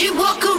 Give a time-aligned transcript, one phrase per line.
[0.00, 0.49] you walk.